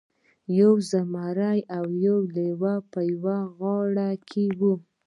[0.59, 3.97] یو زمری او یو لیوه په یوه غار
[4.29, 4.73] کې وو.